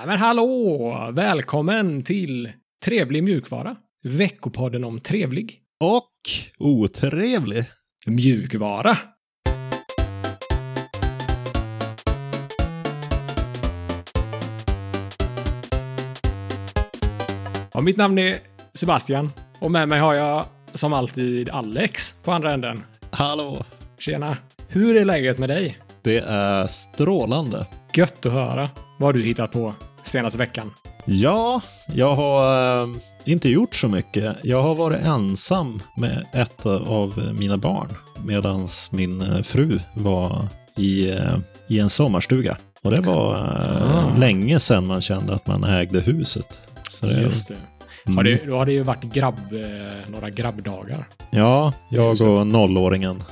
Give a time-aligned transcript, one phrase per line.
[0.00, 1.10] Ja, men hallå!
[1.12, 2.52] Välkommen till
[2.84, 3.76] Trevlig mjukvara.
[4.04, 6.10] Veckopodden om trevlig Och
[6.58, 7.64] otrevlig.
[8.06, 8.98] mjukvara.
[17.72, 18.38] Ja, mitt namn är
[18.74, 20.44] Sebastian och med mig har jag
[20.74, 22.82] som alltid Alex på andra änden.
[23.10, 23.64] Hallå.
[23.98, 24.36] Tjena!
[24.68, 25.78] Hur är läget med dig?
[26.02, 27.66] Det är strålande.
[27.94, 29.74] Gött att höra vad du hittat på
[30.08, 30.70] senaste veckan.
[31.04, 31.60] Ja,
[31.94, 32.88] jag har eh,
[33.24, 34.36] inte gjort så mycket.
[34.42, 37.88] Jag har varit ensam med ett av mina barn
[38.24, 42.56] medan min eh, fru var i, eh, i en sommarstuga.
[42.82, 44.16] Och det var eh, Ah.
[44.18, 46.60] länge sedan man kände att man ägde huset.
[46.88, 47.54] Så det, Just det.
[48.06, 48.16] Mm.
[48.16, 48.46] Har det.
[48.46, 49.38] Då har det ju varit grabb,
[50.06, 51.08] några grabbdagar.
[51.30, 53.22] Ja, jag och nollåringen.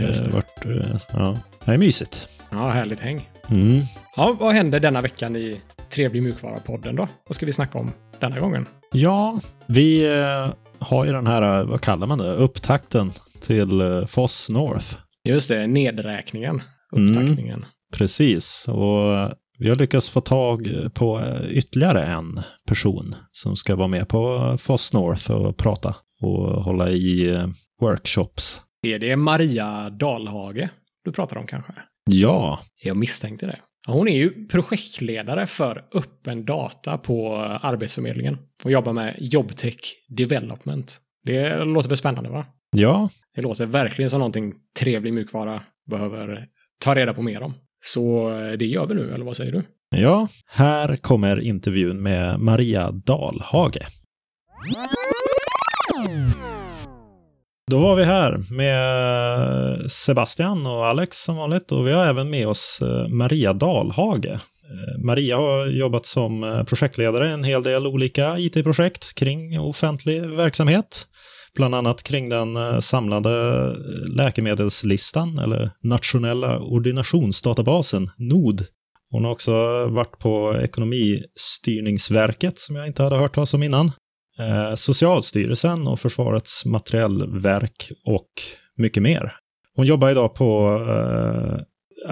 [0.00, 0.70] Just det.
[0.70, 2.28] eh, ja, det är mysigt.
[2.50, 3.28] Ja, härligt häng.
[3.50, 3.82] Mm.
[4.16, 5.60] Ja, vad hände denna veckan i
[5.94, 7.08] Trevlig mjukvara-podden då?
[7.26, 8.66] Vad ska vi snacka om denna gången?
[8.92, 14.06] Ja, vi eh, har ju den här, eh, vad kallar man det, upptakten till eh,
[14.06, 14.96] Foss North.
[15.24, 16.62] Just det, nedräkningen.
[16.96, 17.10] Mm.
[17.10, 17.64] Upptackningen.
[17.94, 21.20] Precis, och vi har lyckats få tag på
[21.50, 27.38] ytterligare en person som ska vara med på Foss North och prata och hålla i
[27.80, 28.60] workshops.
[28.86, 30.68] Är det Maria Dalhage
[31.04, 31.72] du pratar om kanske?
[32.10, 33.58] Ja, Jag misstänkte det.
[33.86, 39.76] Hon är ju projektledare för öppen data på Arbetsförmedlingen och jobbar med Jobtech
[40.08, 40.98] Development.
[41.24, 42.46] Det låter väl spännande va?
[42.76, 46.46] ja, Det låter verkligen som någonting trevlig mjukvara behöver
[46.80, 47.54] ta reda på mer om.
[47.84, 49.62] Så eh, det gör vi nu, eller vad säger du?
[49.96, 50.28] ja.
[50.46, 53.86] Här kommer intervjun med Maria Dalhage.
[57.70, 62.48] Då var vi här med Sebastian och Alex som vanligt och vi har även med
[62.48, 64.26] oss eh, Maria Dalhage.
[64.26, 64.38] Eh,
[65.04, 71.06] Maria har jobbat som eh, projektledare i en hel del olika IT-projekt kring offentlig verksamhet.
[71.54, 73.66] Bland annat kring den samlade
[74.16, 78.66] läkemedelslistan eller nationella ordinationsdatabasen NOD.
[79.10, 79.52] Hon har också
[79.86, 83.92] varit på Ekonomistyrningsverket som jag inte hade hört talas om innan.
[84.38, 88.28] Eh, Socialstyrelsen och Försvarets materiellverk och
[88.76, 89.34] mycket mer.
[89.76, 91.60] Hon jobbar idag på eh,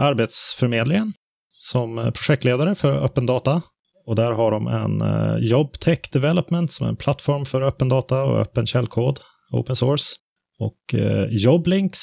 [0.03, 1.13] Arbetsförmedlingen
[1.51, 3.63] som projektledare för öppen data.
[4.07, 8.23] Och där har de en eh, JobTech Development som är en plattform för öppen data
[8.23, 9.21] och öppen källkod,
[9.53, 10.17] open source.
[10.59, 11.99] Och eh, Joblinks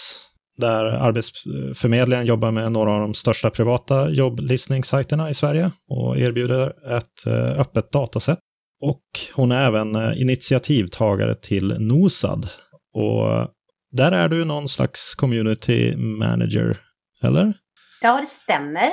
[0.58, 7.26] där Arbetsförmedlingen jobbar med några av de största privata jobblistningssajterna i Sverige och erbjuder ett
[7.28, 8.40] eh, öppet datasätt.
[8.82, 12.50] Och hon är även eh, initiativtagare till NOSAD.
[12.94, 13.48] Och
[13.92, 16.78] där är du någon slags community manager,
[17.24, 17.54] eller?
[18.02, 18.92] Ja, det stämmer.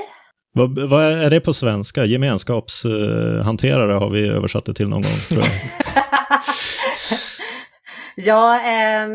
[0.55, 2.05] Vad, vad är det på svenska?
[2.05, 5.51] Gemenskapshanterare har vi översatt det till någon gång, tror jag.
[8.17, 9.09] ja, eh,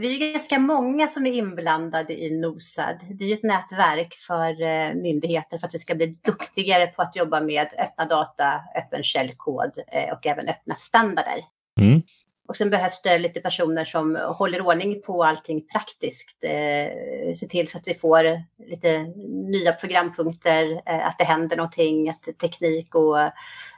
[0.00, 3.00] vi är ganska många som är inblandade i NOSAD.
[3.10, 7.02] Det är ju ett nätverk för eh, myndigheter för att vi ska bli duktigare på
[7.02, 11.44] att jobba med öppna data, öppen källkod eh, och även öppna standarder.
[11.80, 12.02] Mm.
[12.48, 16.44] Och sen behövs det lite personer som håller ordning på allting praktiskt.
[16.44, 19.02] Eh, se till så att vi får lite
[19.50, 23.18] nya programpunkter, eh, att det händer någonting, att teknik och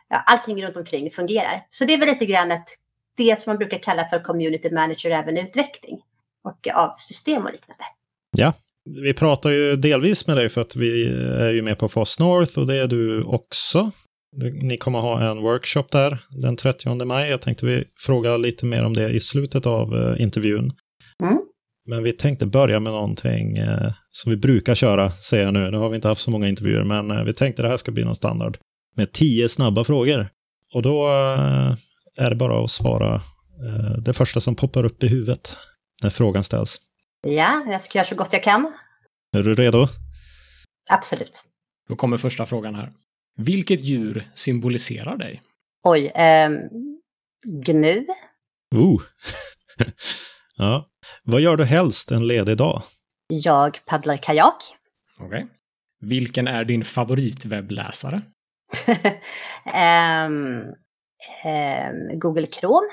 [0.09, 1.67] ja, allting runt omkring fungerar.
[1.71, 2.69] Så det är väl lite grann ett,
[3.17, 6.01] det som man brukar kalla för community manager även utveckling
[6.45, 7.85] och av system och liknande.
[8.37, 8.53] Ja,
[9.03, 12.59] vi pratar ju delvis med dig för att vi är ju med på Foss North
[12.59, 13.91] och det är du också.
[14.63, 17.31] Ni kommer ha en workshop där den 30 maj.
[17.31, 20.73] Jag tänkte vi fråga lite mer om det i slutet av eh, intervjun.
[21.23, 21.39] Mm.
[21.87, 25.71] Men vi tänkte börja med någonting eh, som vi brukar köra, säger jag nu.
[25.71, 27.93] Nu har vi inte haft så många intervjuer, men eh, vi tänkte det här ska
[27.93, 28.59] bli någon standard.
[28.97, 30.29] Med tio snabba frågor.
[30.75, 31.09] Och då
[32.19, 35.57] är det bara att svara eh, det första som poppar upp i huvudet
[36.03, 36.81] när frågan ställs.
[37.23, 38.73] Ja, jag ska göra så gott jag kan.
[39.37, 39.87] Är du redo?
[40.91, 41.45] Absolut.
[41.89, 42.89] Då kommer första frågan här.
[43.37, 45.43] Vilket djur symboliserar dig?
[45.83, 46.59] Oj, ehm,
[47.65, 48.07] gnu.
[48.75, 49.03] Oh.
[50.57, 50.89] ja.
[51.25, 52.83] Vad gör du helst en ledig dag?
[53.29, 54.57] Jag paddlar kajak.
[55.19, 55.47] Okej.
[56.01, 58.23] Vilken är din favoritwebbläsare?
[59.75, 60.63] Ehm,
[61.45, 62.87] ehm, Google Chrome.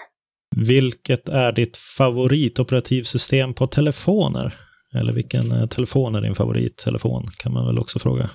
[0.56, 4.56] Vilket är ditt favoritoperativsystem på telefoner?
[4.96, 7.28] Eller vilken eh, telefon är din favorittelefon?
[7.38, 8.30] Kan man väl också fråga.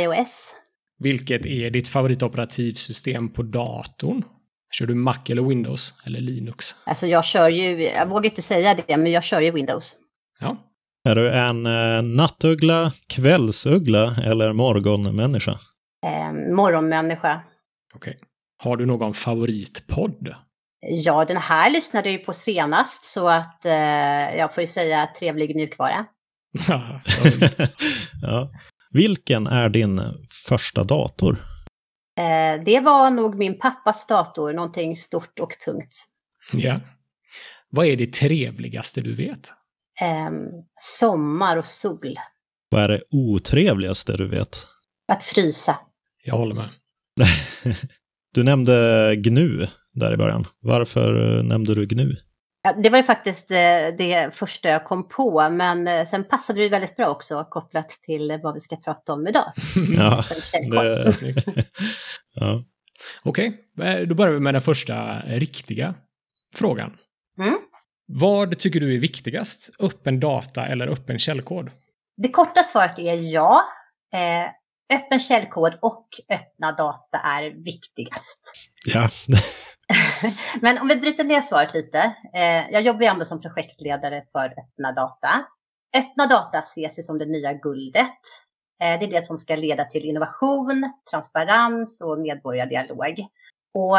[0.00, 0.52] iOS.
[0.98, 4.22] Vilket är ditt favoritoperativsystem på datorn?
[4.70, 6.74] Kör du Mac eller Windows eller Linux?
[6.84, 9.96] Alltså jag kör ju, jag vågar inte säga det, men jag kör ju Windows.
[10.40, 10.56] Ja.
[11.04, 15.58] Är du en eh, nattuggla, kvällsuggla eller morgonmänniska?
[16.06, 17.40] Eh, morgonmänniska.
[17.94, 18.16] Okej.
[18.58, 20.34] Har du någon favoritpodd?
[20.80, 25.08] Ja, den här lyssnade jag ju på senast så att eh, jag får ju säga
[25.18, 26.06] trevlig mjukvara.
[28.22, 28.50] ja.
[28.90, 30.00] Vilken är din
[30.48, 31.36] första dator?
[32.18, 36.06] Eh, det var nog min pappas dator, någonting stort och tungt.
[36.52, 36.80] Ja.
[37.70, 39.52] Vad är det trevligaste du vet?
[40.00, 40.30] Eh,
[40.80, 42.18] sommar och sol.
[42.68, 44.66] Vad är det otrevligaste du vet?
[45.12, 45.78] Att frysa.
[46.24, 46.68] Jag håller med.
[48.36, 50.46] du nämnde GNU där i början.
[50.60, 52.16] Varför nämnde du GNU?
[52.62, 53.56] Ja, det var ju faktiskt eh,
[53.98, 58.40] det första jag kom på, men eh, sen passade det väldigt bra också kopplat till
[58.42, 59.52] vad vi ska prata om idag.
[59.96, 61.64] ja, det...
[62.34, 62.64] ja.
[63.24, 63.88] Okej, okay.
[63.88, 65.94] Eh, då börjar vi med den första riktiga
[66.54, 66.96] frågan.
[67.38, 67.58] Mm.
[68.06, 69.70] Vad tycker du är viktigast?
[69.78, 71.70] Öppen data eller öppen källkod?
[72.16, 73.62] Det korta svaret är ja.
[74.94, 78.40] Öppen källkod och öppna data är viktigast.
[78.86, 79.08] Ja.
[80.60, 81.98] Men om vi bryter ner svaret lite.
[82.34, 85.28] Eh, jag jobbar ju ändå som projektledare för öppna data.
[85.96, 88.20] Öppna data ses ju som det nya guldet.
[88.82, 93.26] Eh, det är det som ska leda till innovation, transparens och medborgardialog.
[93.74, 93.98] Och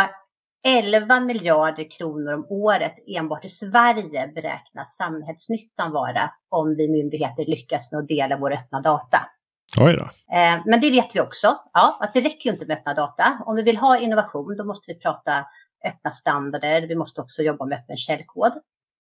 [0.64, 7.92] 11 miljarder kronor om året enbart i Sverige beräknas samhällsnyttan vara om vi myndigheter lyckas
[7.92, 9.18] med att dela vår öppna data.
[9.80, 10.04] Oj då.
[10.36, 13.38] Eh, men det vet vi också, ja, att det räcker ju inte med öppna data.
[13.46, 15.46] Om vi vill ha innovation, då måste vi prata
[15.86, 16.82] öppna standarder.
[16.82, 18.52] Vi måste också jobba med öppen källkod.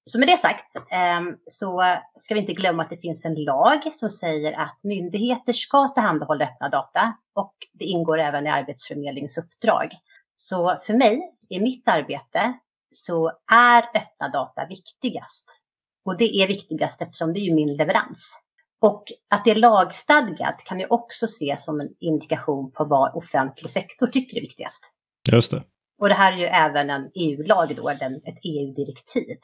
[0.05, 1.83] Så med det sagt ehm, så
[2.15, 6.45] ska vi inte glömma att det finns en lag som säger att myndigheter ska tillhandahålla
[6.45, 9.91] öppna data och det ingår även i Arbetsförmedlingens uppdrag.
[10.35, 12.53] Så för mig i mitt arbete
[12.91, 15.61] så är öppna data viktigast.
[16.05, 18.37] Och det är viktigast eftersom det är min leverans.
[18.81, 23.71] Och att det är lagstadgat kan ju också ses som en indikation på vad offentlig
[23.71, 24.93] sektor tycker är viktigast.
[25.31, 25.63] Just det.
[25.99, 29.37] Och det här är ju även en EU-lag då, ett EU-direktiv.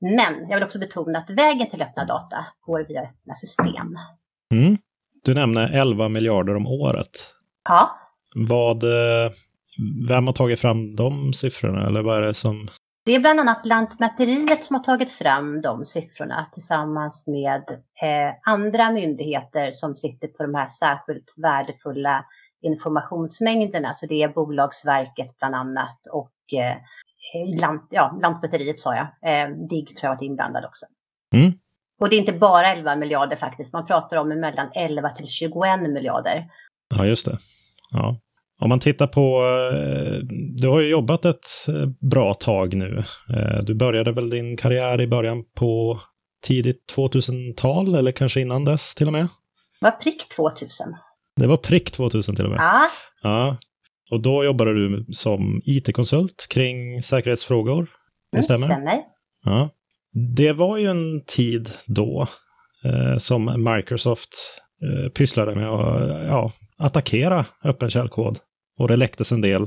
[0.00, 3.96] Men jag vill också betona att vägen till öppna data går via öppna system.
[4.52, 4.76] Mm.
[5.24, 7.32] Du nämner 11 miljarder om året.
[7.64, 7.98] Ja.
[8.34, 9.30] Vad, eh,
[10.08, 12.68] vem har tagit fram de siffrorna eller vad är det som?
[13.04, 17.64] Det är bland annat Lantmäteriet som har tagit fram de siffrorna tillsammans med
[18.02, 22.24] eh, andra myndigheter som sitter på de här särskilt värdefulla
[22.62, 23.94] informationsmängderna.
[23.94, 29.06] Så det är Bolagsverket bland annat och eh, lant, ja, Lantmäteriet sa jag.
[29.32, 30.86] Eh, DIGG tror jag varit inblandad också.
[31.34, 31.52] Mm.
[32.00, 33.72] Och det är inte bara 11 miljarder faktiskt.
[33.72, 36.50] Man pratar om mellan 11 till 21 miljarder.
[36.96, 37.38] Ja, just det.
[37.90, 38.16] Ja.
[38.60, 39.42] Om man tittar på,
[39.72, 40.18] eh,
[40.56, 43.04] du har ju jobbat ett eh, bra tag nu.
[43.34, 46.00] Eh, du började väl din karriär i början på
[46.46, 49.28] tidigt 2000-tal eller kanske innan dess till och med?
[49.80, 50.86] Det var prick 2000.
[51.36, 52.60] Det var prick 2000 till och med.
[52.60, 52.88] Ja.
[53.22, 53.56] ja.
[54.10, 57.86] Och då jobbade du som it-konsult kring säkerhetsfrågor.
[58.32, 58.66] Det mm, stämmer?
[58.66, 58.98] stämmer.
[59.44, 59.68] Ja.
[60.36, 62.26] Det var ju en tid då
[62.84, 64.30] eh, som Microsoft
[64.82, 68.38] eh, pysslade med att ja, attackera öppen källkod.
[68.80, 69.62] Och det läcktes en del,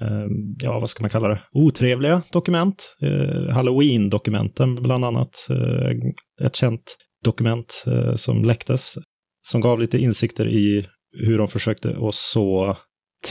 [0.00, 0.26] eh,
[0.62, 2.96] ja vad ska man kalla det, otrevliga dokument.
[3.02, 5.46] Eh, Halloween-dokumenten bland annat.
[5.50, 8.98] Eh, ett känt dokument eh, som läcktes.
[9.42, 12.76] Som gav lite insikter i hur de försökte att så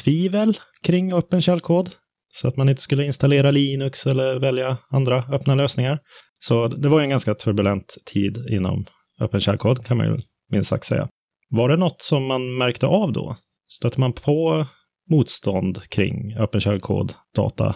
[0.04, 1.90] tvivel kring öppen källkod.
[2.34, 6.00] Så att man inte skulle installera Linux eller välja andra öppna lösningar.
[6.40, 8.86] Så det var en ganska turbulent tid inom
[9.22, 10.20] öppen källkod kan man ju
[10.52, 11.08] minst sagt säga.
[11.50, 13.36] Var det något som man märkte av då?
[13.68, 14.66] Stötte man på
[15.10, 17.76] motstånd kring öppen källkod, data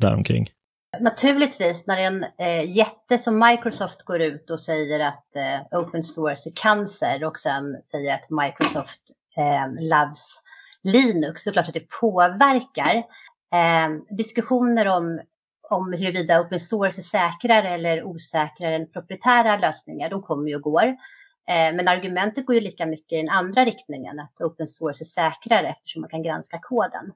[0.00, 0.46] däromkring?
[1.00, 6.48] Naturligtvis, när en eh, jätte som Microsoft går ut och säger att eh, open source
[6.48, 9.02] är cancer och sen säger att Microsoft
[9.36, 10.42] eh, loves
[10.82, 12.96] Linux, så klart att det påverkar.
[13.54, 15.20] Eh, diskussioner om,
[15.70, 20.62] om huruvida open source är säkrare eller osäkrare än proprietära lösningar, de kommer ju och
[20.62, 20.96] går.
[21.48, 25.06] Eh, men argumentet går ju lika mycket i den andra riktningen, att open source är
[25.06, 27.12] säkrare eftersom man kan granska koden.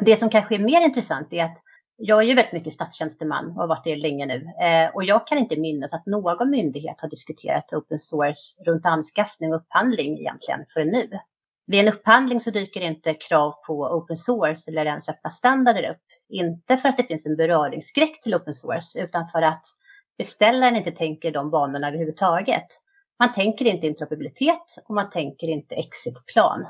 [0.00, 1.58] Det som kanske är mer intressant är att
[1.96, 4.64] jag är ju väldigt mycket statstjänsteman och har varit det länge nu.
[4.64, 9.52] Eh, och jag kan inte minnas att någon myndighet har diskuterat open source runt anskaffning
[9.54, 11.08] och upphandling egentligen förrän nu.
[11.66, 16.02] Vid en upphandling så dyker inte krav på open source eller ens öppna standarder upp.
[16.28, 19.64] Inte för att det finns en beröringsskräck till open source, utan för att
[20.18, 22.66] beställaren inte tänker de banorna överhuvudtaget.
[23.20, 26.66] Man tänker inte interoperabilitet och man tänker inte exitplan.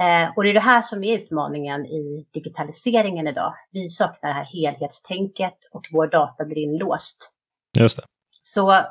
[0.00, 3.54] Eh, och det är det här som är utmaningen i digitaliseringen idag.
[3.70, 7.32] Vi saknar det här helhetstänket och vår data blir inlåst.
[7.78, 8.02] Just det.
[8.42, 8.84] Så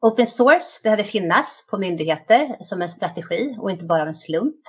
[0.00, 4.60] open source behöver finnas på myndigheter som en strategi och inte bara av en slump.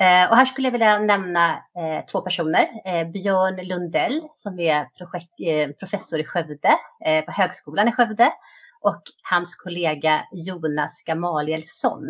[0.00, 2.68] Eh, och här skulle jag vilja nämna eh, två personer.
[2.84, 6.74] Eh, Björn Lundell som är projekt, eh, professor i Skövde,
[7.04, 8.32] eh, på Högskolan i Skövde.
[8.80, 12.02] Och hans kollega Jonas Gamalielsson.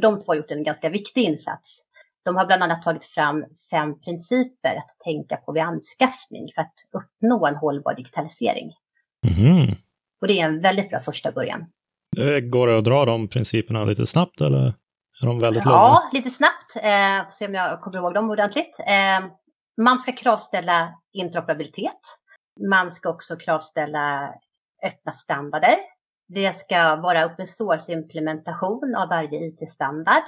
[0.00, 1.80] De två har gjort en ganska viktig insats.
[2.24, 6.74] De har bland annat tagit fram fem principer att tänka på vid anskaffning för att
[6.92, 8.72] uppnå en hållbar digitalisering.
[9.38, 9.74] Mm.
[10.20, 11.60] Och det är en väldigt bra första början.
[12.18, 14.74] Eh, går det att dra de principerna lite snabbt eller
[15.22, 16.10] är de väldigt ja, långa?
[16.12, 16.76] lite snabbt.
[16.76, 18.78] Eh, se om jag kommer ihåg dem ordentligt.
[18.78, 19.26] Eh,
[19.82, 22.00] man ska kravställa interoperabilitet.
[22.70, 24.34] Man ska också kravställa
[24.84, 25.76] öppna standarder.
[26.34, 30.22] Det ska vara open source-implementation av varje IT-standard.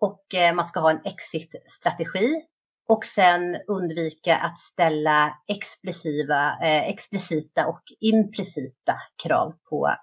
[0.00, 2.34] Och eh, man ska ha en exit-strategi.
[2.88, 9.94] Och sen undvika att ställa explicita, eh, explicita och implicita krav på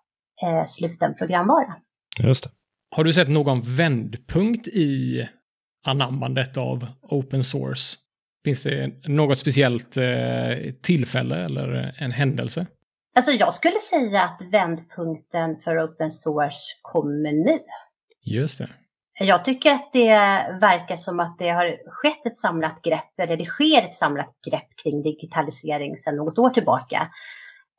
[0.44, 1.76] eh, sluten programvara.
[2.20, 2.50] Just det.
[2.96, 5.28] Har du sett någon vändpunkt i
[5.88, 7.98] anammandet av open source?
[8.46, 12.66] Finns det något speciellt eh, tillfälle eller en händelse?
[13.16, 17.60] Alltså jag skulle säga att vändpunkten för open source kommer nu.
[18.22, 18.70] Just det.
[19.20, 20.10] Jag tycker att det
[20.62, 24.76] verkar som att det har skett ett samlat grepp, eller det sker ett samlat grepp
[24.84, 27.12] kring digitalisering sedan något år tillbaka.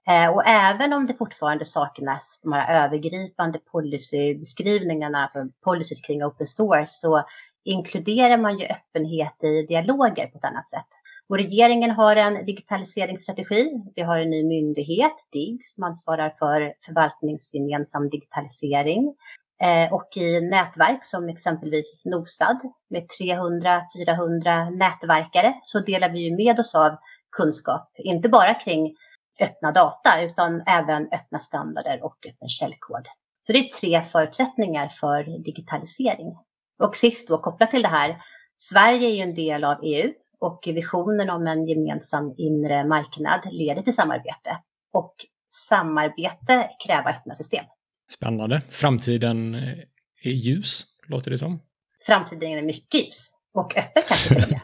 [0.08, 6.46] Eh, och även om det fortfarande saknas de här övergripande policybeskrivningarna, alltså policies kring open
[6.46, 7.24] source, så
[7.64, 10.88] inkluderar man ju öppenhet i dialoger på ett annat sätt.
[11.28, 13.82] Och regeringen har en digitaliseringsstrategi.
[13.94, 19.14] Vi har en ny myndighet, DIGG, som ansvarar för förvaltningsgemensam digitalisering.
[19.62, 26.60] Eh, och i nätverk som exempelvis Nosad med 300-400 nätverkare så delar vi ju med
[26.60, 26.96] oss av
[27.36, 28.96] kunskap, inte bara kring
[29.40, 33.06] öppna data utan även öppna standarder och öppen källkod.
[33.46, 36.36] Så det är tre förutsättningar för digitalisering.
[36.82, 38.16] Och sist då kopplat till det här,
[38.56, 43.82] Sverige är ju en del av EU och visionen om en gemensam inre marknad leder
[43.82, 44.58] till samarbete.
[44.92, 45.14] Och
[45.68, 47.64] samarbete kräver öppna system.
[48.12, 48.62] Spännande.
[48.68, 49.54] Framtiden
[50.22, 51.60] är ljus, låter det som.
[52.06, 53.30] Framtiden är mycket ljus.
[53.54, 54.62] Och öppet kanske.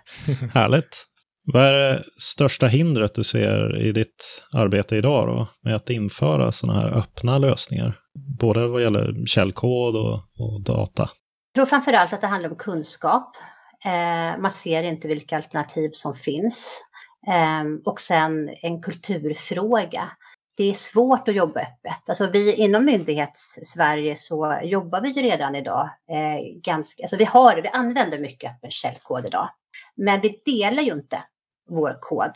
[0.59, 1.07] Härligt.
[1.45, 6.53] Vad är det största hindret du ser i ditt arbete idag då, med att införa
[6.53, 7.93] sådana här öppna lösningar?
[8.39, 11.11] Både vad gäller källkod och, och data.
[11.53, 13.37] Jag tror framför allt att det handlar om kunskap.
[13.85, 16.81] Eh, man ser inte vilka alternativ som finns.
[17.27, 20.11] Eh, och sen en kulturfråga.
[20.57, 22.03] Det är svårt att jobba öppet.
[22.07, 27.57] Alltså vi inom myndighets-Sverige så jobbar vi ju redan idag eh, ganska, alltså vi har,
[27.63, 29.49] vi använder mycket öppen källkod idag.
[29.95, 31.25] Men vi delar ju inte
[31.69, 32.33] vår kod.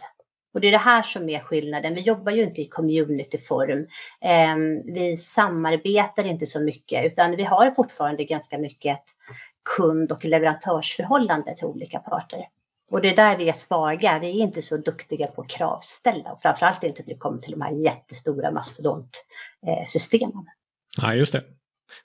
[0.55, 1.95] Och det är det här som är skillnaden.
[1.95, 3.87] Vi jobbar ju inte i communityform.
[4.21, 9.01] Ehm, vi samarbetar inte så mycket utan vi har fortfarande ganska mycket
[9.77, 12.49] kund och leverantörsförhållande till olika parter.
[12.91, 14.19] Och det är där vi är svaga.
[14.19, 17.51] Vi är inte så duktiga på att kravställa och framförallt inte när det kommer till
[17.51, 20.47] de här jättestora mastodontsystemen.
[20.97, 21.43] Ja, just det.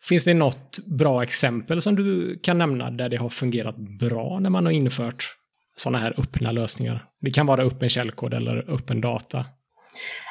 [0.02, 4.50] Finns det något bra exempel som du kan nämna där det har fungerat bra när
[4.50, 5.36] man har infört
[5.76, 7.06] sådana här öppna lösningar?
[7.22, 9.46] Det kan vara öppen källkod eller öppen data.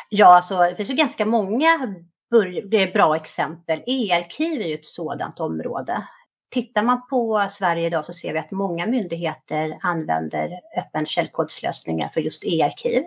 [0.08, 1.94] Ja, alltså, det finns ju ganska många
[2.92, 3.82] bra exempel.
[3.87, 6.04] E-arkiv är ju ett sådant område.
[6.50, 12.21] Tittar man på Sverige idag så ser vi att många myndigheter använder öppen källkodslösningar för
[12.21, 13.02] just e-arkiv.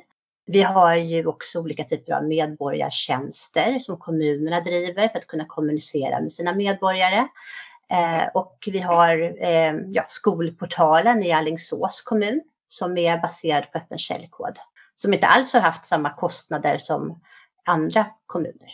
[0.45, 6.21] Vi har ju också olika typer av medborgartjänster som kommunerna driver för att kunna kommunicera
[6.21, 7.27] med sina medborgare.
[7.91, 13.99] Eh, och vi har eh, ja, skolportalen i Allingsås kommun som är baserad på öppen
[13.99, 14.57] källkod.
[14.95, 17.21] Som inte alls har haft samma kostnader som
[17.65, 18.69] andra kommuner.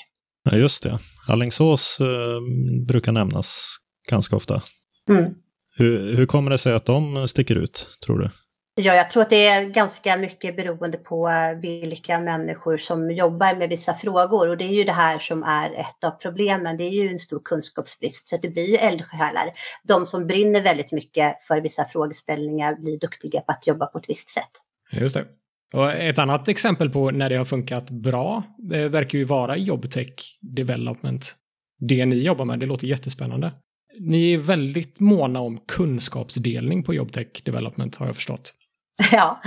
[0.52, 1.00] Ja, just det.
[1.30, 2.42] Allingsås eh,
[2.88, 3.78] brukar nämnas
[4.10, 4.62] ganska ofta.
[5.10, 5.34] Mm.
[5.78, 8.30] Hur, hur kommer det sig att de sticker ut, tror du?
[8.75, 11.30] Ja, jag tror att det är ganska mycket beroende på
[11.62, 14.48] vilka människor som jobbar med vissa frågor.
[14.48, 16.78] Och det är ju det här som är ett av problemen.
[16.78, 18.28] Det är ju en stor kunskapsbrist.
[18.28, 19.51] Så det blir ju eldsjälar.
[19.84, 24.10] De som brinner väldigt mycket för vissa frågeställningar blir duktiga på att jobba på ett
[24.10, 24.51] visst sätt.
[24.92, 25.25] Just det.
[25.74, 30.38] Och ett annat exempel på när det har funkat bra eh, verkar ju vara Jobtech
[30.42, 31.36] Development.
[31.80, 33.51] Det ni jobbar med, det låter jättespännande.
[34.00, 38.53] Ni är väldigt måna om kunskapsdelning på Jobtech Development har jag förstått.
[39.12, 39.41] Ja.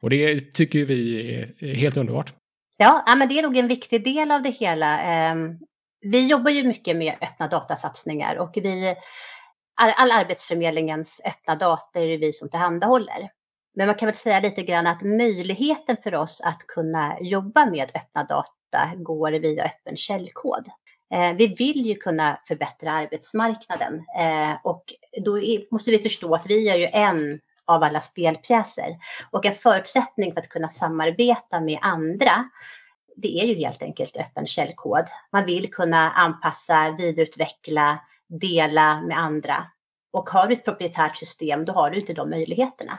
[0.00, 2.34] Och det tycker vi är helt underbart.
[2.76, 5.00] Ja, men det är nog en viktig del av det hela.
[5.00, 5.58] Ehm,
[6.00, 8.94] vi jobbar ju mycket med öppna datasatsningar och vi,
[9.76, 13.30] all Arbetsförmedlingens öppna data är det vi som tillhandahåller.
[13.74, 17.90] Men man kan väl säga lite grann att möjligheten för oss att kunna jobba med
[17.94, 20.68] öppna data går via öppen källkod.
[21.14, 24.84] Eh, vi vill ju kunna förbättra arbetsmarknaden eh, och
[25.24, 28.96] då måste vi förstå att vi är ju en av alla spelpjäser.
[29.30, 32.50] Och en förutsättning för att kunna samarbeta med andra,
[33.16, 35.04] det är ju helt enkelt öppen källkod.
[35.32, 37.98] Man vill kunna anpassa, vidareutveckla,
[38.28, 39.66] dela med andra.
[40.10, 42.98] Och har du ett proprietärt system, då har du inte de möjligheterna.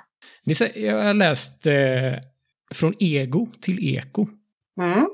[0.75, 1.73] Jag har läst eh,
[2.71, 4.27] från ego till eko.
[4.81, 5.09] Mm.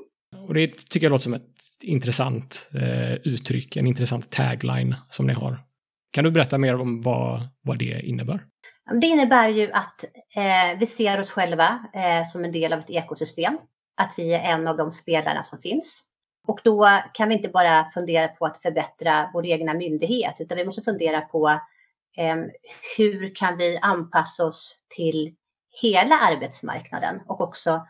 [0.46, 1.42] Och det tycker jag låter som ett
[1.82, 5.58] intressant eh, uttryck, en intressant tagline som ni har.
[6.12, 8.44] Kan du berätta mer om vad, vad det innebär?
[9.00, 10.04] Det innebär ju att
[10.36, 13.58] eh, vi ser oss själva eh, som en del av ett ekosystem.
[13.96, 16.04] Att vi är en av de spelarna som finns.
[16.48, 20.64] Och då kan vi inte bara fundera på att förbättra vår egna myndighet, utan vi
[20.64, 21.48] måste fundera på
[22.16, 22.36] eh,
[22.96, 25.34] hur kan vi anpassa oss till
[25.82, 27.86] hela arbetsmarknaden och också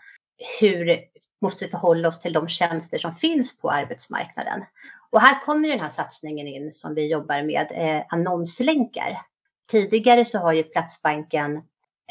[0.61, 1.01] hur
[1.41, 4.65] måste vi förhålla oss till de tjänster som finns på arbetsmarknaden.
[5.11, 9.23] Och här kommer den här satsningen in som vi jobbar med, eh, annonslänkar.
[9.71, 11.57] Tidigare så har ju Platsbanken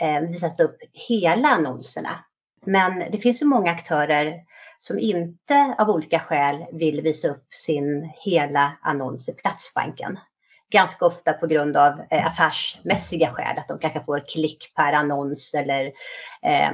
[0.01, 2.25] eh, visat upp hela annonserna.
[2.65, 4.41] Men det finns ju många aktörer
[4.79, 10.19] som inte av olika skäl vill visa upp sin hela annons i Platsbanken.
[10.71, 15.53] Ganska ofta på grund av eh, affärsmässiga skäl, att de kanske får klick per annons
[15.53, 15.85] eller
[16.41, 16.71] eh,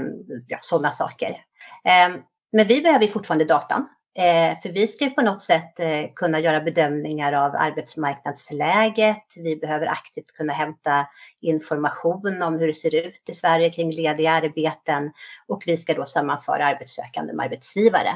[0.47, 1.45] ja, sådana saker.
[1.85, 2.15] Eh,
[2.51, 6.39] men vi behöver fortfarande datan eh, för vi ska ju på något sätt eh, kunna
[6.39, 9.23] göra bedömningar av arbetsmarknadsläget.
[9.35, 11.07] Vi behöver aktivt kunna hämta
[11.41, 15.11] information om hur det ser ut i Sverige kring lediga arbeten
[15.47, 18.11] och vi ska då sammanföra arbetssökande med arbetsgivare.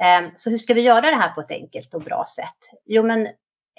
[0.00, 2.80] Ehm, så hur ska vi göra det här på ett enkelt och bra sätt?
[2.84, 3.26] Jo, men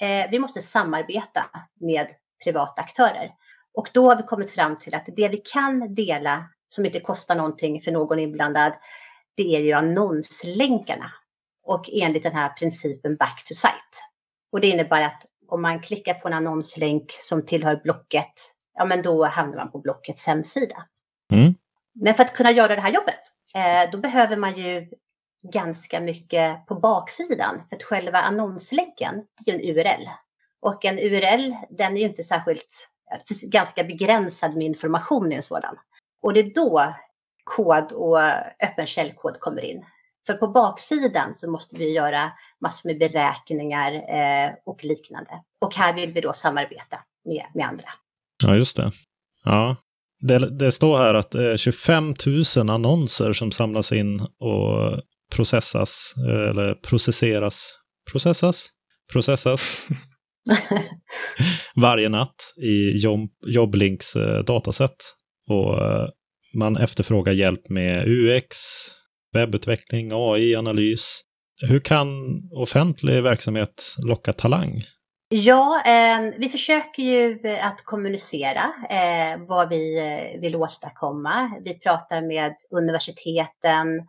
[0.01, 1.45] eh, vi måste samarbeta
[1.79, 2.07] med
[2.43, 3.31] privata aktörer
[3.73, 7.35] och då har vi kommit fram till att det vi kan dela som inte kostar
[7.35, 8.73] någonting för någon inblandad,
[9.35, 11.11] det är ju annonslänkarna
[11.63, 13.97] och enligt den här principen back to site.
[14.51, 18.33] Och det innebär att om man klickar på en annonslänk som tillhör Blocket,
[18.73, 20.85] ja men då hamnar man på Blockets hemsida.
[21.33, 21.53] Mm.
[21.93, 23.21] Men för att kunna göra det här jobbet,
[23.55, 24.89] eh, då behöver man ju
[25.53, 27.61] ganska mycket på baksidan.
[27.69, 30.09] För att själva annonslänken, det är ju en URL.
[30.61, 32.89] Och en URL, den är ju inte särskilt,
[33.43, 35.75] ganska begränsad med information i en sådan.
[36.21, 36.93] Och det är då
[37.45, 38.19] kod och
[38.63, 39.85] öppen källkod kommer in.
[40.25, 42.31] För på baksidan så måste vi göra
[42.61, 45.31] massor med beräkningar eh, och liknande.
[45.61, 47.89] Och här vill vi då samarbeta med, med andra.
[48.43, 48.91] Ja, just det.
[49.43, 49.75] Ja.
[50.19, 52.13] Det, det står här att det är 25
[52.57, 55.01] 000 annonser som samlas in och
[55.35, 57.71] processas, eller processeras,
[58.11, 58.69] processas,
[59.11, 59.87] processas
[61.75, 64.95] varje natt i Job, Joblinks eh, dataset.
[65.49, 66.07] Och eh,
[66.55, 68.57] man efterfrågar hjälp med UX,
[69.33, 71.21] webbutveckling, AI-analys.
[71.61, 72.09] Hur kan
[72.51, 74.81] offentlig verksamhet locka talang?
[75.29, 81.51] Ja, eh, vi försöker ju eh, att kommunicera eh, vad vi eh, vill åstadkomma.
[81.63, 83.99] Vi pratar med universiteten.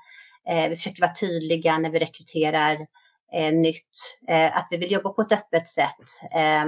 [0.49, 2.87] Eh, vi försöker vara tydliga när vi rekryterar
[3.35, 4.19] eh, nytt.
[4.29, 6.33] Eh, att vi vill jobba på ett öppet sätt.
[6.35, 6.65] Eh,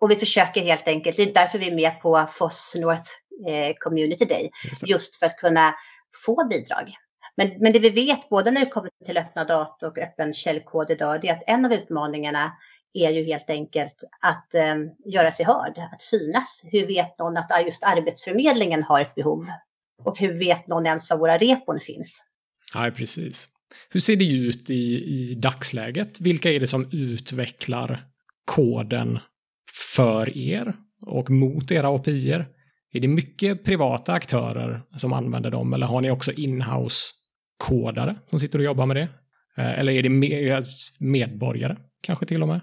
[0.00, 3.10] och vi försöker helt enkelt, det är därför vi är med på FOSS North
[3.78, 5.74] Community Day, just, just för att kunna
[6.24, 6.94] få bidrag.
[7.36, 10.90] Men, men det vi vet, både när det kommer till öppna data och öppen källkod
[10.90, 12.52] idag, det är att en av utmaningarna
[12.94, 16.64] är ju helt enkelt att eh, göra sig hörd, att synas.
[16.72, 19.46] Hur vet någon att just Arbetsförmedlingen har ett behov?
[20.04, 22.24] Och hur vet någon ens var våra repon finns?
[22.74, 23.48] Ja, precis.
[23.90, 26.20] Hur ser det ut i, i dagsläget?
[26.20, 28.04] Vilka är det som utvecklar
[28.44, 29.18] koden
[29.94, 32.46] för er och mot era API-er?
[32.92, 37.14] Är det mycket privata aktörer som använder dem eller har ni också inhouse
[37.58, 39.08] kodare som sitter och jobbar med det?
[39.56, 40.62] Eh, eller är det
[40.98, 42.60] medborgare kanske till och med?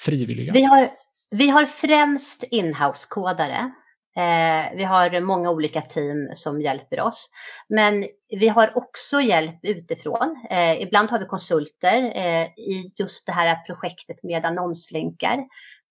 [0.00, 0.52] Frivilliga?
[0.52, 0.90] Vi har,
[1.30, 3.72] vi har främst inhouse-kodare.
[4.16, 7.30] Eh, vi har många olika team som hjälper oss.
[7.68, 10.46] Men vi har också hjälp utifrån.
[10.50, 15.44] Eh, ibland har vi konsulter eh, i just det här projektet med annonslänkar.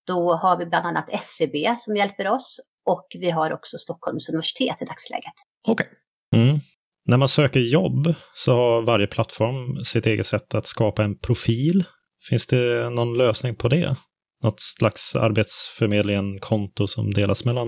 [0.03, 4.81] Då har vi bland annat SCB som hjälper oss och vi har också Stockholms universitet
[4.81, 5.33] i dagsläget.
[5.67, 5.87] Okej.
[6.31, 6.47] Okay.
[6.49, 6.59] Mm.
[7.05, 11.83] När man söker jobb så har varje plattform sitt eget sätt att skapa en profil.
[12.29, 13.95] Finns det någon lösning på det?
[14.43, 17.67] Något slags Arbetsförmedlingen-konto som delas mellan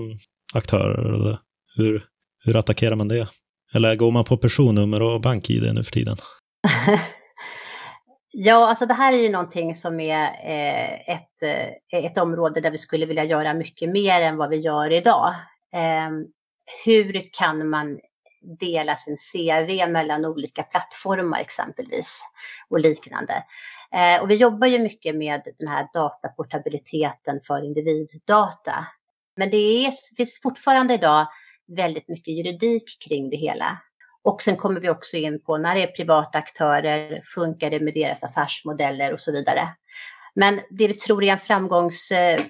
[0.54, 1.14] aktörer?
[1.14, 1.38] Eller
[1.76, 2.04] hur,
[2.44, 3.28] hur attackerar man det?
[3.74, 6.16] Eller går man på personnummer och bank-id nu för tiden?
[8.30, 12.70] ja, alltså det här är ju någonting som är eh, ett, eh, ett område där
[12.70, 15.34] vi skulle vilja göra mycket mer än vad vi gör idag.
[15.72, 16.10] Eh,
[16.84, 18.00] hur kan man
[18.60, 22.22] dela sin CV mellan olika plattformar exempelvis
[22.68, 23.44] och liknande.
[23.92, 28.86] Eh, och vi jobbar ju mycket med den här dataportabiliteten för individdata.
[29.36, 31.26] Men det är, finns fortfarande idag
[31.76, 33.78] väldigt mycket juridik kring det hela.
[34.24, 37.94] Och sen kommer vi också in på när det är privata aktörer, funkar det med
[37.94, 39.68] deras affärsmodeller och så vidare.
[40.34, 42.10] Men det vi tror är en framgångs...
[42.10, 42.40] Eh,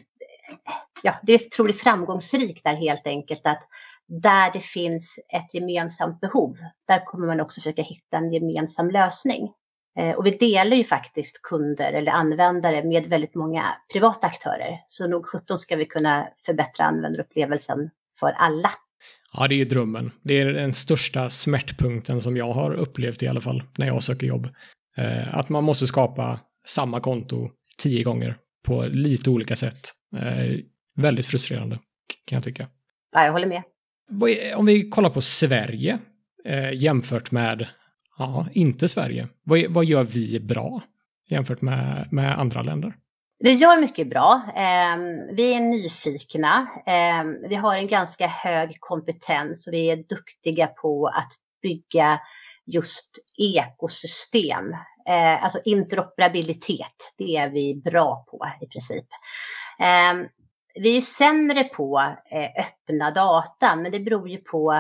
[1.03, 3.69] ja, det vi tror är framgångsrikt är helt enkelt att
[4.07, 6.57] där det finns ett gemensamt behov,
[6.89, 9.53] där kommer man också försöka hitta en gemensam lösning.
[9.99, 14.85] Eh, och vi delar ju faktiskt kunder eller användare med väldigt många privata aktörer.
[14.89, 18.71] Så nog 17 ska vi kunna förbättra användarupplevelsen för alla.
[19.33, 20.11] Ja, det är ju drömmen.
[20.23, 24.27] Det är den största smärtpunkten som jag har upplevt i alla fall när jag söker
[24.27, 24.49] jobb.
[24.97, 29.93] Eh, att man måste skapa samma konto tio gånger på lite olika sätt.
[30.17, 30.57] Eh,
[30.97, 31.79] väldigt frustrerande
[32.27, 32.69] kan jag tycka.
[33.13, 33.63] Ja, jag håller med.
[34.57, 35.99] Om vi kollar på Sverige
[36.45, 37.69] eh, jämfört med,
[38.19, 39.29] ja, inte Sverige.
[39.45, 40.83] Vad, vad gör vi bra
[41.29, 42.95] jämfört med, med andra länder?
[43.43, 44.43] Vi gör mycket bra.
[44.55, 46.69] Ehm, vi är nyfikna.
[46.87, 52.21] Ehm, vi har en ganska hög kompetens och vi är duktiga på att bygga
[52.67, 54.77] just ekosystem.
[55.07, 59.07] Ehm, alltså interoperabilitet, det är vi bra på i princip.
[60.75, 62.01] Vi är sämre på
[62.31, 64.71] eh, öppna data, men det beror ju på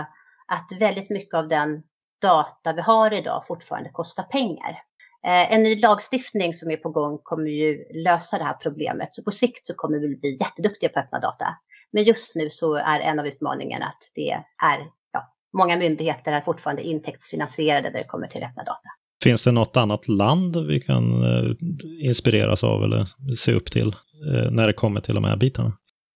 [0.46, 1.82] att väldigt mycket av den
[2.22, 4.82] data vi har idag fortfarande kostar pengar.
[5.26, 9.14] Eh, en ny lagstiftning som är på gång kommer ju lösa det här problemet.
[9.14, 11.46] Så på sikt så kommer vi bli jätteduktiga på öppna data.
[11.92, 16.40] Men just nu så är en av utmaningarna att det är, ja, många myndigheter är
[16.40, 18.88] fortfarande intäktsfinansierade när det kommer till öppna data.
[19.24, 21.50] Finns det något annat land vi kan eh,
[22.02, 23.06] inspireras av eller
[23.36, 25.72] se upp till eh, när det kommer till de här bitarna?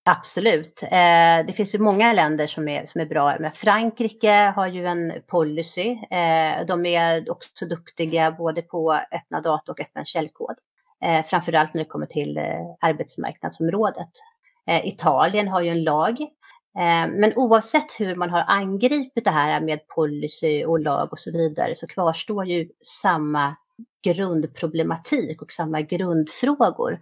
[0.06, 0.82] Absolut.
[0.82, 3.36] Eh, det finns ju många länder som är, som är bra.
[3.40, 5.90] Men Frankrike har ju en policy.
[6.10, 10.54] Eh, de är också duktiga både på öppna data och öppen källkod.
[11.04, 12.44] Eh, framförallt när det kommer till eh,
[12.80, 14.10] arbetsmarknadsområdet.
[14.66, 16.20] Eh, Italien har ju en lag.
[16.78, 21.32] Eh, men oavsett hur man har angripit det här med policy och lag och så
[21.32, 23.56] vidare så kvarstår ju samma
[24.04, 26.98] grundproblematik och samma grundfrågor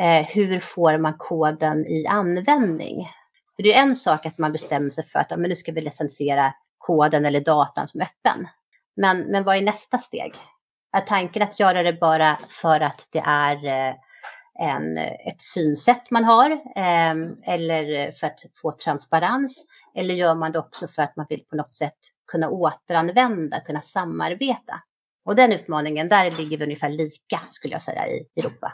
[0.00, 3.08] eh, hur får man koden i användning?
[3.56, 5.72] För det är en sak att man bestämmer sig för att ja, men nu ska
[5.72, 8.48] vi licensiera koden eller datan som öppen.
[8.96, 10.34] Men, men vad är nästa steg?
[10.92, 13.94] Är tanken att göra det bara för att det är eh,
[14.58, 17.14] en, ett synsätt man har eh,
[17.46, 19.66] eller för att få transparens?
[19.94, 23.80] Eller gör man det också för att man vill på något sätt kunna återanvända, kunna
[23.80, 24.82] samarbeta?
[25.24, 28.72] Och den utmaningen, där ligger vi ungefär lika skulle jag säga i Europa.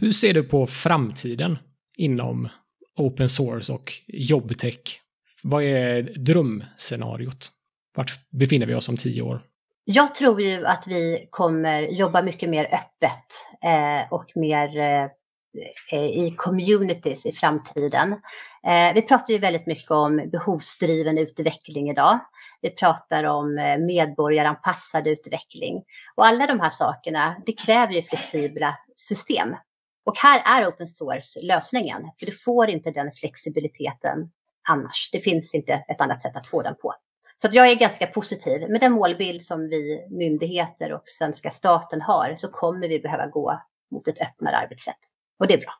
[0.00, 1.58] Hur ser du på framtiden
[1.96, 2.48] inom
[2.96, 5.00] open source och jobbtech?
[5.42, 7.48] Vad är drömscenariot?
[7.96, 9.42] Vart befinner vi oss om tio år?
[9.84, 13.24] Jag tror ju att vi kommer jobba mycket mer öppet
[13.64, 14.78] eh, och mer
[15.92, 18.12] eh, i communities i framtiden.
[18.66, 22.18] Eh, vi pratar ju väldigt mycket om behovsdriven utveckling idag.
[22.60, 25.82] Vi pratar om eh, medborgaranpassad utveckling.
[26.16, 29.54] Och alla de här sakerna, det kräver ju flexibla system.
[30.08, 34.30] Och här är open source lösningen, för du får inte den flexibiliteten
[34.68, 35.08] annars.
[35.12, 36.94] Det finns inte ett annat sätt att få den på.
[37.36, 38.70] Så jag är ganska positiv.
[38.70, 43.60] Med den målbild som vi myndigheter och svenska staten har så kommer vi behöva gå
[43.90, 44.98] mot ett öppnare arbetssätt.
[45.38, 45.72] Och det är bra.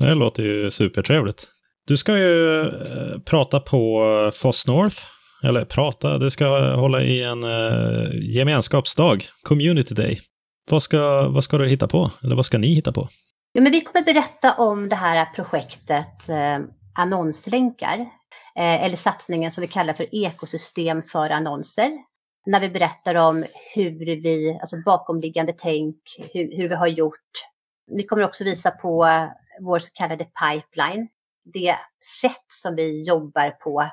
[0.00, 1.48] Det låter ju supertrevligt.
[1.86, 4.96] Du ska ju eh, prata på FOSS North.
[5.44, 10.20] Eller prata, du ska hålla i en eh, gemenskapsdag, Community Day.
[10.70, 12.10] Vad ska, vad ska du hitta på?
[12.22, 13.08] Eller vad ska ni hitta på?
[13.56, 16.58] Ja, men vi kommer berätta om det här projektet eh,
[16.94, 17.98] annonslänkar
[18.56, 21.90] eh, eller satsningen som vi kallar för ekosystem för annonser.
[22.46, 25.96] När vi berättar om hur vi, alltså bakomliggande tänk,
[26.32, 27.30] hur, hur vi har gjort.
[27.86, 29.08] Vi kommer också visa på
[29.60, 31.08] vår så kallade pipeline,
[31.44, 31.76] det
[32.20, 33.90] sätt som vi jobbar på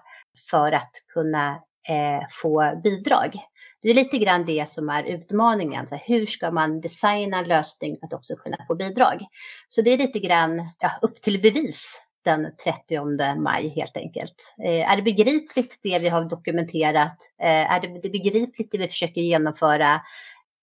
[0.49, 1.49] för att kunna
[1.89, 3.35] eh, få bidrag.
[3.83, 5.87] Det är lite grann det som är utmaningen.
[5.87, 9.21] Så hur ska man designa en lösning för att också kunna få bidrag?
[9.69, 14.55] Så det är lite grann ja, upp till bevis den 30 maj helt enkelt.
[14.63, 17.17] Eh, är det begripligt det vi har dokumenterat?
[17.41, 20.01] Eh, är det, det begripligt det vi försöker genomföra?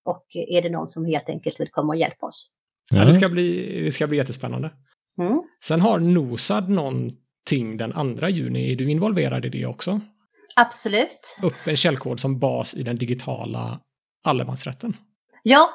[0.04, 2.50] Och är det någon som helt enkelt vill komma och hjälpa oss?
[2.90, 4.70] Ja, det ska bli, det ska bli jättespännande.
[5.18, 5.42] Mm.
[5.64, 8.72] Sen har Nosad någonting den 2 juni.
[8.72, 10.00] Är du involverad i det också?
[10.56, 11.38] Absolut.
[11.42, 13.80] Upp en källkod som bas i den digitala
[14.24, 14.96] allemansrätten.
[15.42, 15.70] Ja,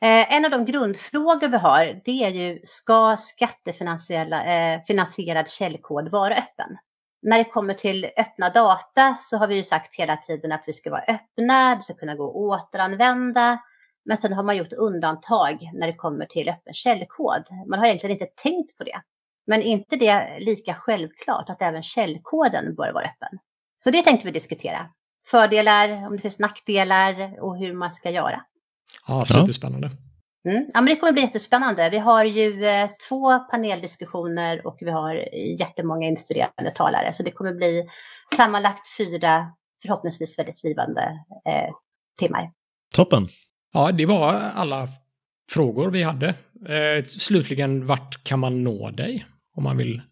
[0.00, 6.34] eh, en av de grundfrågor vi har det är ju ska skattefinansierad eh, källkod vara
[6.34, 6.78] öppen?
[7.22, 10.72] När det kommer till öppna data så har vi ju sagt hela tiden att vi
[10.72, 13.58] ska vara öppna, det ska kunna gå att återanvända.
[14.04, 17.42] Men sen har man gjort undantag när det kommer till öppen källkod.
[17.68, 19.02] Man har egentligen inte tänkt på det.
[19.46, 23.38] Men inte det lika självklart att även källkoden bör vara öppen.
[23.84, 24.90] Så det tänkte vi diskutera.
[25.26, 28.42] Fördelar, om det finns nackdelar och hur man ska göra.
[29.06, 29.90] Ja, superspännande.
[30.48, 30.66] Mm.
[30.74, 31.90] Ja, men det kommer bli jättespännande.
[31.90, 35.14] Vi har ju eh, två paneldiskussioner och vi har
[35.58, 37.12] jättemånga inspirerande talare.
[37.12, 37.88] Så det kommer bli
[38.36, 41.02] sammanlagt fyra, förhoppningsvis väldigt givande
[41.48, 41.74] eh,
[42.18, 42.50] timmar.
[42.94, 43.28] Toppen.
[43.72, 44.88] Ja, det var alla
[45.50, 46.28] frågor vi hade.
[46.68, 50.02] Eh, slutligen, vart kan man nå dig om man vill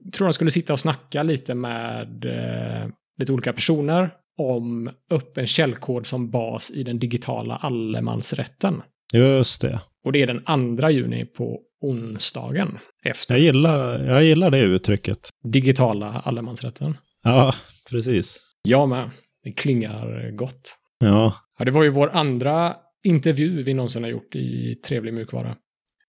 [0.04, 5.48] jag tror de skulle sitta och snacka lite med eh, lite olika personer om öppen
[5.48, 8.82] källkod som bas i den digitala allemansrätten.
[9.14, 9.80] Just det.
[10.06, 15.30] Och det är den 2 juni på onsdagen efter Jag gillar, jag gillar det uttrycket.
[15.44, 16.98] digitala allemansrätten.
[17.24, 17.54] Ja,
[17.90, 18.42] precis.
[18.64, 19.10] Jag med.
[19.44, 20.78] Det klingar gott.
[21.00, 25.56] Ja, Ja, det var ju vår andra intervju vi någonsin har gjort i Trevlig mjukvara.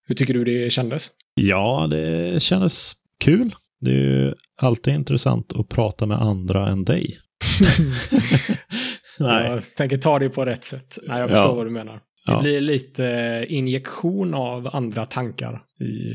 [0.08, 1.10] Hur tycker du det kändes?
[1.34, 3.54] ja det kändes kul.
[3.86, 7.18] Det är ju alltid intressant att prata med andra än dig.
[9.18, 10.98] Nej, Jag tänker ta det på rätt sätt.
[11.02, 11.54] Nej, jag förstår Ja.
[11.54, 11.94] vad du menar.
[11.94, 12.40] Det Ja.
[12.42, 16.12] blir lite injektion av andra tankar i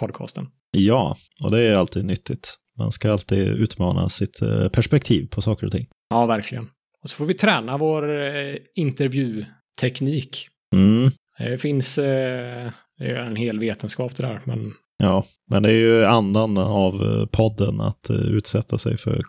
[0.00, 0.46] podcasten.
[0.70, 2.54] ja, och det är alltid nyttigt.
[2.78, 5.86] Man ska alltid utmana sitt eh, perspektiv på saker och ting.
[6.10, 6.64] Ja, verkligen.
[7.02, 10.48] Och så får vi träna vår eh, intervjuteknik.
[10.74, 11.10] Mm.
[11.38, 15.74] Det finns eh, det är en hel vetenskap det där, men Ja, men det är
[15.74, 19.22] ju andan av eh, podden att eh, utsätta sig för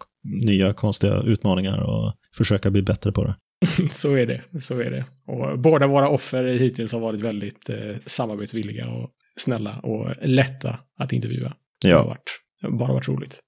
[0.45, 3.35] nya konstiga utmaningar och försöka bli bättre på det.
[3.91, 4.41] så är det.
[4.59, 5.05] Så är det.
[5.27, 11.13] Och båda våra offer hittills har varit väldigt eh, samarbetsvilliga och snälla och lätta att
[11.13, 11.53] intervjua.
[11.81, 13.39] Det har Ja, varit, bara varit roligt.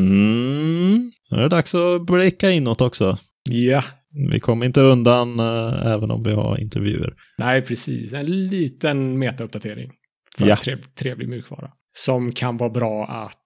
[0.00, 1.12] mm.
[1.30, 3.18] Nu är det dags att blicka inåt också.
[3.50, 3.82] Ja,
[4.30, 7.14] Vi kommer inte undan eh, även om vi har intervjuer.
[7.38, 8.12] nej precis.
[8.12, 9.90] En liten metauppdatering.
[10.38, 10.56] För Ja.
[10.56, 11.70] trev, trevlig mjukvara.
[11.96, 13.36] Som kan vara bra att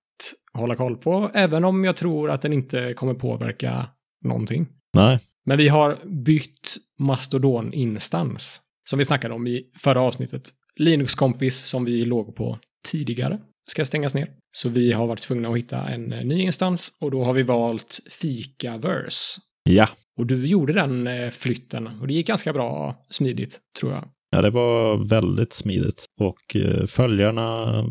[0.59, 3.87] hålla koll på, även om jag tror att den inte kommer påverka
[4.24, 4.66] någonting.
[4.96, 10.42] Nej, Men vi har bytt Mastodon-instans, som vi snackade om i förra avsnittet.
[10.77, 13.38] Linux-kompis som vi låg på tidigare
[13.70, 14.29] ska stängas ner.
[14.53, 17.42] Så vi har varit tvungna att hitta en eh, ny instans och då har vi
[17.42, 19.40] valt Fikaverse.
[19.64, 19.88] ja.
[20.16, 24.05] Och du gjorde den eh, flytten och det gick ganska bra smidigt, tror jag.
[24.31, 27.85] Ja, det var väldigt smidigt och eh, följarna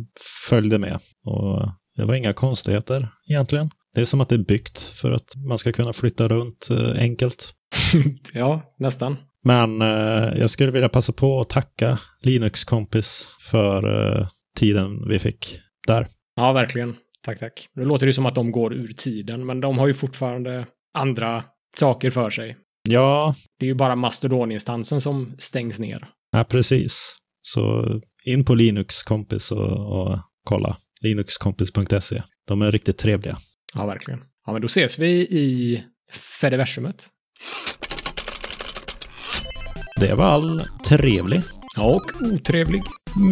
[0.50, 1.00] följde med.
[1.26, 3.70] Och det var inga konstigheter egentligen.
[3.96, 7.02] Det är som att det är byggt för att man ska kunna flytta runt eh,
[7.02, 7.54] enkelt.
[8.34, 9.18] ja, nästan.
[9.44, 15.60] Men eh, jag skulle vilja passa på att tacka Linux-kompis för eh, tiden vi fick
[15.88, 16.08] där.
[16.36, 16.96] Ja, verkligen.
[17.22, 17.70] Tack, tack.
[17.76, 21.44] Nu låter det som att de går ur tiden, men de har ju fortfarande andra
[21.78, 22.56] saker för sig.
[22.90, 26.08] Ja, Det är ju bara Mastodon-instansen som stängs ner.
[26.32, 27.16] ja precis.
[27.42, 27.86] Så
[28.26, 30.78] in på Linux-kompis och, och kolla.
[31.02, 32.22] Linuxkompis.se.
[32.48, 33.38] De är riktigt trevliga.
[33.76, 34.20] Ja, verkligen.
[34.46, 35.84] Ja, men då ses vi i
[36.42, 37.08] Fediversumet.
[40.00, 41.42] Det var all trevlig
[41.78, 42.84] och otrevlig.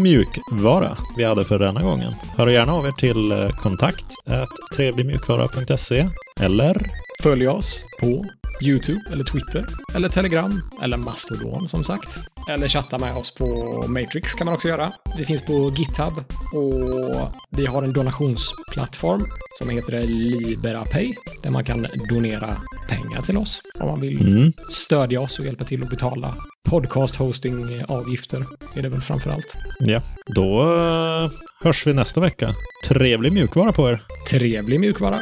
[0.03, 2.13] mjukvara vi hade för denna gången.
[2.37, 4.05] Hör gärna av er till eh, kontakt
[4.75, 6.07] trevligmjukvara.se
[6.39, 6.87] eller
[7.23, 8.25] Följ oss på
[8.65, 12.19] YouTube eller Twitter eller Telegram eller Mastodon som sagt.
[12.49, 13.45] Eller chatta med oss på
[13.87, 14.93] Matrix kan man också göra.
[15.17, 16.13] Vi finns på GitHub
[16.53, 19.25] och vi har en donationsplattform
[19.59, 22.57] som heter LiberaPay där man kan donera
[22.89, 26.35] pengar till oss om man vill mm, stödja oss och hjälpa till att betala
[26.69, 29.57] podcast hosting avgifter är det väl framför allt.
[29.79, 31.31] ja, då eh,
[31.63, 32.55] hörs vi nästa vecka.
[32.87, 34.03] Trevlig mjukvara på er!
[34.29, 35.21] Trevlig mjukvara.